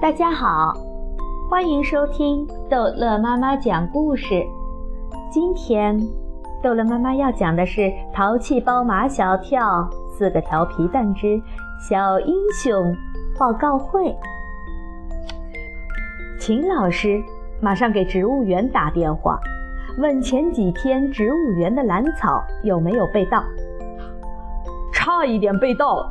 [0.00, 0.72] 大家好，
[1.50, 4.46] 欢迎收听逗乐妈妈讲故事。
[5.28, 6.00] 今天，
[6.62, 7.80] 逗乐妈妈要讲的是
[8.14, 11.42] 《淘气包马小跳四个调皮蛋之
[11.80, 12.94] 小英雄
[13.36, 14.04] 报告会》。
[16.38, 17.20] 秦老师
[17.60, 19.36] 马上给植物园打电话，
[19.98, 23.42] 问前几天植物园的兰草有没有被盗。
[24.92, 26.08] 差一点被盗。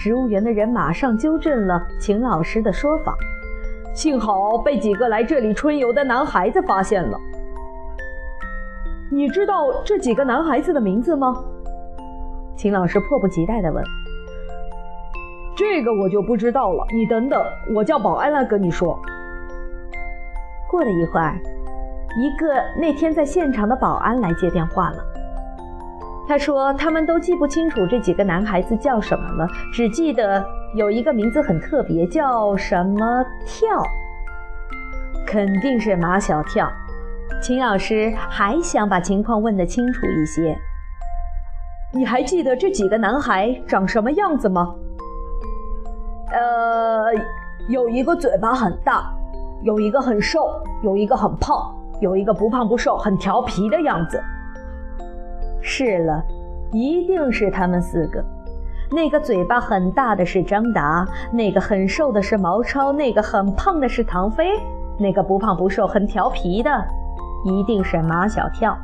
[0.00, 3.14] 植物园的人马上纠正了秦老师的说法，
[3.92, 7.20] 幸好被几个来这里春游的男孩子发现了。
[9.12, 11.44] 你知道这几个男孩子的名字吗？
[12.56, 13.84] 秦老师迫不及待地问。
[15.54, 17.38] 这个我就不知道了，你等等，
[17.74, 18.98] 我叫保安来跟你说。
[20.70, 21.38] 过了一会儿，
[22.18, 25.09] 一个那天在现场的保安来接电话了。
[26.30, 33.82] 他说：“他们都记不清楚这几个男孩子叫什么了，只记得有一个名字很特别，叫什么跳，
[35.26, 36.70] 肯定是马小跳。”
[37.42, 40.56] 秦老师还想把情况问得清楚一些。
[41.92, 44.72] 你还记得这几个男孩长什么样子吗？
[46.30, 47.12] 呃，
[47.68, 49.12] 有一个嘴巴很大，
[49.64, 54.22] 有一个很瘦，有一个很胖，有一个不胖不瘦，很调皮的样子。
[55.62, 56.22] 是了，
[56.72, 58.24] 一定是他们四个。
[58.92, 64.58] 那个嘴巴很大的是张达，那个很瘦的是毛超，那个很胖的是唐飞，
[64.98, 66.70] 那个不胖不瘦、很调皮的，
[67.44, 68.76] 一定是马小跳。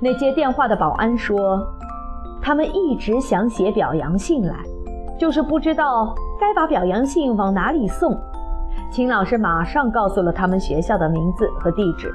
[0.00, 1.66] 那接电话的保安说，
[2.42, 4.54] 他们一直想写表扬信来，
[5.18, 8.14] 就是不知道该把表扬信往哪里送。
[8.90, 12.12] 秦老师马上告诉了他们学校的名字和地址。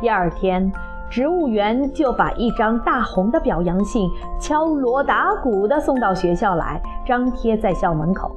[0.00, 0.72] 第二天。
[1.08, 8.34] 植物园就把一张大红的表扬信敲锣打鼓地送到学校来，张贴在校门口。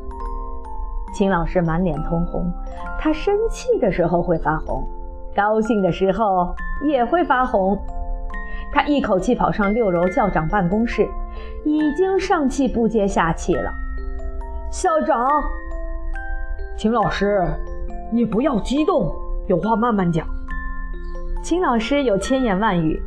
[1.14, 2.46] 秦老师满脸通红，
[3.00, 4.88] 他生气的时候会发红，
[5.36, 7.78] 高兴的时候也会发红。
[8.72, 11.10] 他一口气跑上六楼校长办公室，
[11.66, 13.72] 已经上气不接下气了。
[14.72, 15.28] 校长，
[16.78, 17.44] 秦老师，
[18.12, 19.12] 你不要激动，
[19.48, 20.28] 有话慢慢讲。
[21.42, 23.02] 秦老师有千言万语，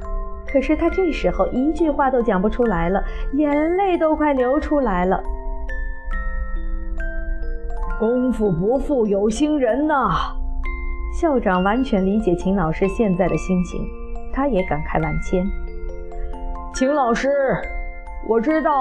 [0.46, 3.02] 可是他这时候一句话都讲不出来了，
[3.34, 5.22] 眼泪都快流出来了。
[8.00, 10.10] 功夫不负有心人呐！
[11.20, 13.80] 校长完全理解秦老师现在的心情，
[14.32, 15.46] 他也感慨万千。
[16.74, 17.28] 秦老师，
[18.26, 18.72] 我知道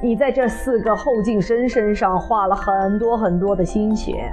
[0.00, 4.32] 你在这四个后进生身上花了很多很多的心血。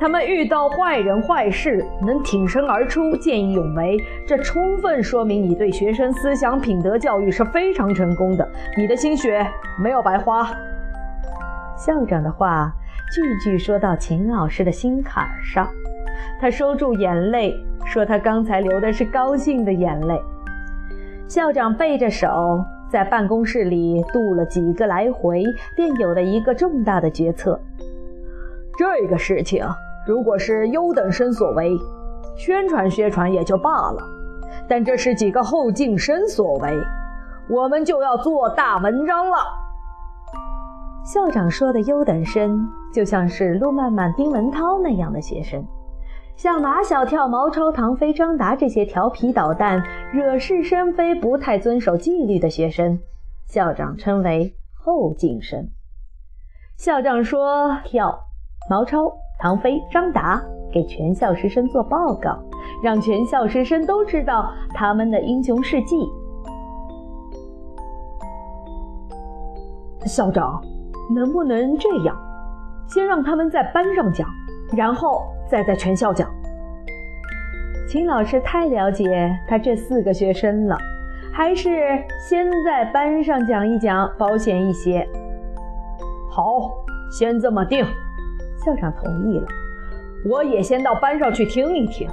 [0.00, 9.46] 他们遇到坏人坏事能挺身而出、见义勇为，这充分说明你对学生思想品德教育是非常成功的，你的心血
[9.78, 10.50] 没有白花。
[11.76, 12.72] 校长的话
[13.12, 15.68] 句句说到秦老师的心坎上，
[16.40, 20.18] 他收住眼泪，说他刚才流的是高兴的眼泪。
[21.28, 25.44] 校长背着手在办公室里踱了几个来回，
[25.76, 27.60] 便有了一个重大的决策：
[28.78, 29.62] 这个事情。
[30.10, 31.78] 如果是优等生所为，
[32.36, 34.02] 宣传宣传也就罢了；
[34.68, 36.76] 但这是几个后进生所为，
[37.48, 39.36] 我们就要做大文章了。
[41.04, 45.64] 校长说的优等生，就像是陆曼曼、丁文涛那样的学生，
[46.34, 49.80] 像马小跳、毛超、唐飞、张达这些调皮捣蛋、
[50.12, 52.98] 惹是生非、不太遵守纪律的学生，
[53.46, 55.68] 校长称为后进生。
[56.76, 58.18] 校长说：“跳，
[58.68, 62.38] 毛超。”唐飞、张达给全校师生做报告，
[62.82, 65.96] 让全校师生都知道他们的英雄事迹。
[70.06, 70.60] 校长，
[71.14, 72.16] 能不能这样？
[72.86, 74.28] 先让他们在班上讲，
[74.76, 76.28] 然后再在全校讲。
[77.88, 80.76] 秦老师太了解他这四个学生了，
[81.32, 81.70] 还是
[82.28, 85.08] 先在班上讲一讲保险一些。
[86.30, 86.70] 好，
[87.10, 87.86] 先这么定。
[88.64, 89.46] 校长同意了，
[90.24, 92.08] 我也先到班上去听一听。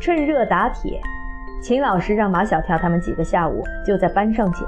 [0.00, 1.00] 趁热打铁，
[1.62, 4.62] 秦老师让马小跳他们几个下午就在班上讲。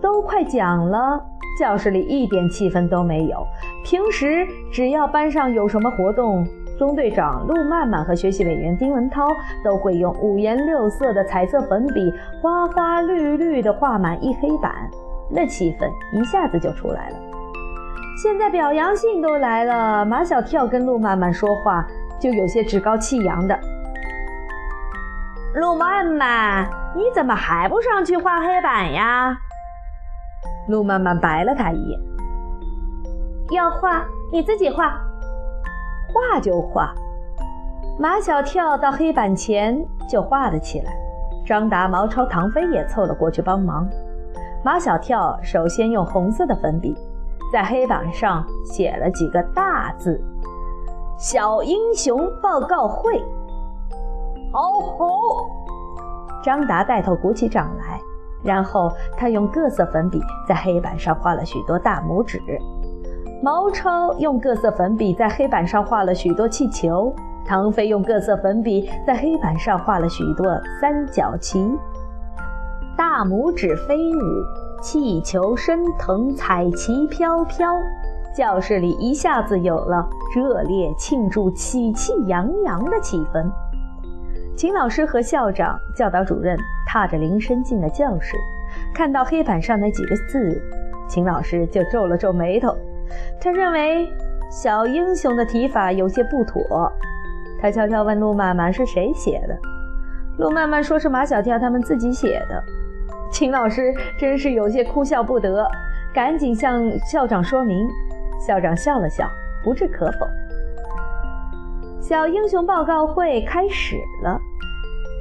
[0.00, 1.20] 都快讲了，
[1.58, 3.46] 教室里一点气氛都没有。
[3.84, 6.46] 平时只要班上有什么活动，
[6.78, 9.26] 中队长陆曼曼和学习委员丁文涛
[9.64, 14.72] 都会用五颜六色的彩色粉笔，花花绿绿的画满一黑板，
[15.30, 17.16] 那气氛一下子就出来了。
[18.16, 21.86] 现在表扬信都来了，马小跳跟陆曼曼说话
[22.18, 23.58] 就有些趾高气扬的。
[25.54, 29.36] 陆曼曼，你怎么还不上去画黑板呀？
[30.68, 32.00] 陆曼曼白了他一眼。
[33.50, 34.02] 要画
[34.32, 34.98] 你自己画，
[36.08, 36.94] 画就画。
[37.98, 39.78] 马小跳到黑板前
[40.08, 40.92] 就画了起来，
[41.46, 43.86] 张达、毛超、唐飞也凑了过去帮忙。
[44.64, 46.96] 马小跳首先用红色的粉笔
[47.52, 50.20] 在黑板上写了几个大字
[51.18, 53.22] ：“小英雄报告会。”
[54.52, 55.06] 好好。
[56.42, 58.00] 张达带头鼓起掌来，
[58.42, 62.40] 然后他用各色粉笔在黑板上画了许多大拇指。
[63.42, 67.12] 毛超用各色粉笔在黑板上画了许多气球，
[67.44, 70.46] 唐飞用各色粉笔在黑板上画了许多
[70.80, 71.76] 三角旗。
[72.96, 74.20] 大拇指飞舞，
[74.82, 77.74] 气球升腾，彩旗飘飘，
[78.36, 83.50] 教室里一下子有了热烈庆祝、喜气洋洋的气氛。
[84.56, 86.56] 秦老师和校长、教导主任
[86.86, 88.36] 踏着铃声进了教室，
[88.94, 90.60] 看到黑板上那几个字，
[91.08, 92.76] 秦老师就皱了皱眉头。
[93.40, 94.08] 他认为
[94.50, 96.92] “小英雄”的提法有些不妥。
[97.60, 99.58] 他悄悄问陆曼曼是谁写的，
[100.38, 102.62] 陆曼曼说是马小跳他们自己写的。
[103.36, 105.68] 秦老师真是有些哭笑不得，
[106.14, 107.86] 赶紧向校长说明。
[108.40, 109.30] 校长笑了笑，
[109.62, 110.26] 不置可否。
[112.00, 114.40] 小英雄报告会开始了，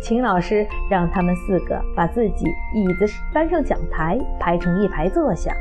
[0.02, 5.54] 秦老师让他们四个把自己椅子搬上讲台，排成一排坐下。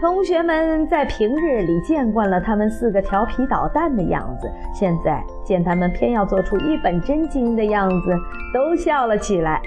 [0.00, 8.16] 同学们在平日里见惯了他们四个调皮捣蛋的样子，现在见他们偏要做出一本正经的样子，
[8.54, 9.60] 都笑了起来。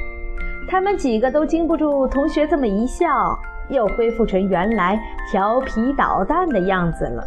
[0.67, 3.37] 他们几个都经不住同学这么一笑，
[3.69, 4.99] 又恢复成原来
[5.31, 7.23] 调皮捣蛋的样子了。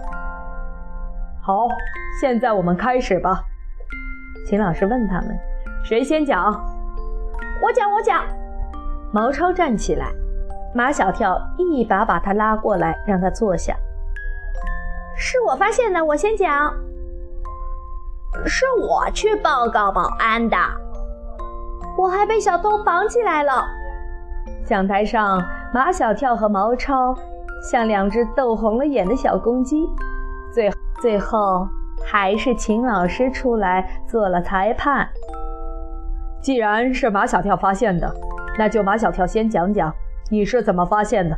[1.40, 1.66] 好，
[2.20, 3.40] 现在我们开始吧。
[4.46, 5.38] 秦老师问他们
[5.84, 6.52] ：“谁先讲
[7.62, 8.24] ？”“我讲，我讲。”
[9.12, 10.10] 毛超站起来，
[10.74, 13.74] 马小跳一把把他拉过来，让他坐下。
[15.16, 16.74] “是我发现的，我先讲。
[18.44, 20.56] ”“是我去报告保安的。”
[21.98, 23.66] 我还被小偷绑起来了。
[24.64, 27.12] 讲台上，马小跳和毛超
[27.68, 29.84] 像两只斗红了眼的小公鸡。
[30.54, 30.70] 最
[31.02, 31.66] 最后，
[32.06, 35.08] 还是秦老师出来做了裁判。
[36.40, 38.14] 既然是马小跳发现的，
[38.56, 39.92] 那就马小跳先讲讲
[40.30, 41.36] 你是怎么发现的。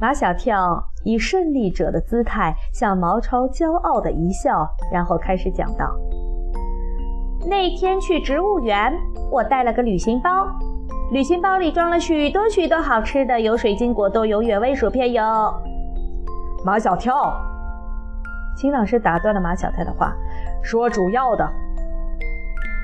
[0.00, 5.92] 马小跳以胜利者的姿态向毛超骄傲的一笑，然后开始讲道。
[7.48, 8.92] 那天去植物园，
[9.30, 10.46] 我带了个旅行包，
[11.10, 15.22] 旅行包里装了许多许多好吃的，有水晶果冻，有原味薯片，有。
[16.62, 17.34] 马小跳，
[18.54, 20.12] 秦老师打断了马小跳的话，
[20.62, 21.50] 说主要的。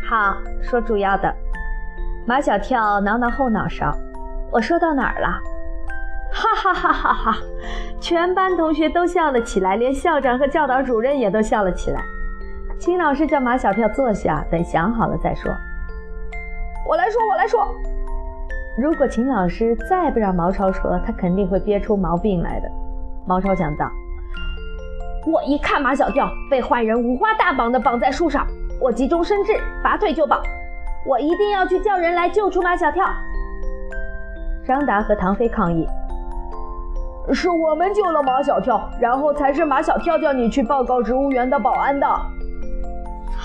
[0.08, 1.34] 好，说主要的。
[2.26, 3.94] 马小跳挠挠后脑勺，
[4.50, 5.28] 我说到哪儿了？
[6.32, 7.36] 哈哈哈哈哈！
[8.00, 12.02] 全班同学都笑了起来，连校长和教导主任也都笑了起来。
[12.84, 15.50] 秦老师叫马小跳坐下，等想好了再说。
[16.86, 17.66] 我来说，我来说。
[18.76, 22.68] 如果秦老师再不让毛超说，他肯定会憋出毛病来的。
[23.26, 23.90] 毛超讲道
[25.32, 28.46] ：“我一看马小跳被坏人五花大绑的绑在树上，
[28.78, 30.42] 我急中生智，拔腿就跑。
[31.06, 33.06] 我一定要去叫人来救出马小跳。”
[34.68, 35.88] 张达和唐飞抗议
[37.32, 42.06] ：“是我们救了马小跳，然后才是马小跳叫你去报告植物园的保安的。”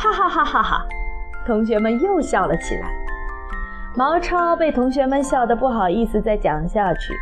[0.01, 0.86] 哈哈哈哈哈！
[1.46, 2.89] 同学们又笑了起来。
[3.98, 7.13] 毛超被同学们笑得不好意思再讲下去。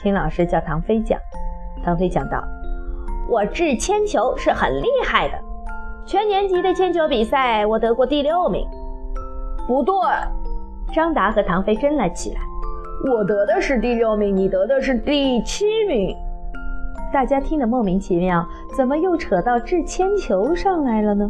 [0.00, 1.18] 秦老师叫唐飞讲，
[1.84, 2.40] 唐飞讲道
[3.28, 5.34] ：“我掷铅球是很厉害的，
[6.06, 8.64] 全年级的铅球比赛我得过第六名。”
[9.66, 9.92] 不对，
[10.94, 12.40] 张达和唐飞争了起来
[13.12, 16.16] ：“我得的是第六名，你得的是第七名。”
[17.12, 18.46] 大家听得莫名其妙，
[18.76, 21.28] 怎么又扯到掷铅球上来了呢？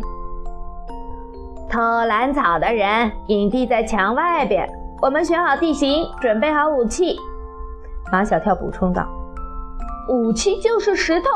[1.71, 4.69] 偷蓝草的人隐蔽在墙外边，
[5.01, 7.17] 我们选好地形，准备好武器。
[8.11, 9.07] 马小跳补充道
[10.11, 11.29] ：“武器就是石头。”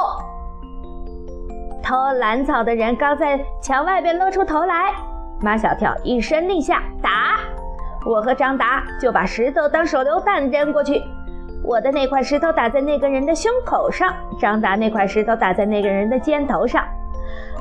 [1.81, 4.93] 偷蓝草的人刚在墙外边露出头来，
[5.41, 7.38] 马小跳一声令下，打！
[8.05, 11.00] 我和张达就把石头当手榴弹扔过去。
[11.62, 16.85] 我的那块石头打在那个人的胸口上，张达那块石头打在那个人的肩头上。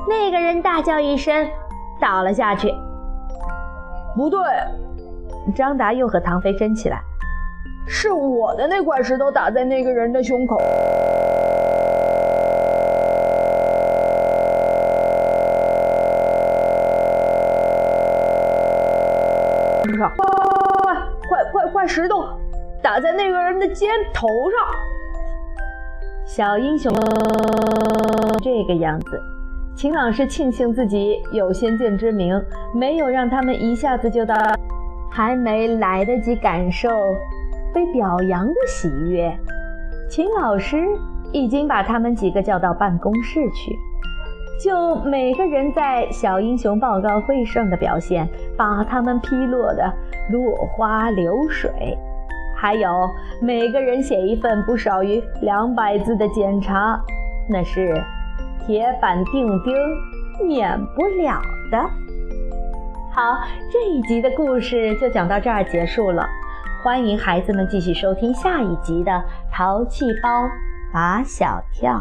[0.10, 1.48] 那个人大叫一声。
[2.00, 2.74] 倒了下去，
[4.16, 4.40] 不对。
[5.56, 7.02] 张达又和唐飞争起来，
[7.86, 10.58] 是我的那块石头打在那个人的胸口
[21.28, 21.86] 快快快！
[21.86, 22.24] 石头
[22.82, 24.58] 打在那个人的肩头上。
[26.26, 26.90] 小英雄
[28.42, 29.33] 这个样子。
[29.84, 32.42] 秦老师庆幸自己有先见之明，
[32.74, 34.34] 没有让他们一下子就到，
[35.12, 36.88] 还没来得及感受
[37.74, 39.38] 被表扬的喜悦，
[40.10, 40.78] 秦老师
[41.34, 43.78] 已经把他们几个叫到办公室去。
[44.58, 48.26] 就每个人在小英雄报告会上的表现，
[48.56, 49.94] 把他们批落的
[50.32, 51.98] 落花流水，
[52.56, 52.90] 还有
[53.42, 56.98] 每个人写一份不少于两百字的检查，
[57.50, 58.02] 那是。
[58.66, 59.76] 铁板钉钉，
[60.48, 61.78] 免不了的。
[63.12, 63.38] 好，
[63.72, 66.26] 这一集的故事就讲到这儿结束了。
[66.84, 69.12] 欢迎孩子们继续收听下一集的
[69.52, 70.30] 《淘气包
[70.94, 71.94] 马小跳》。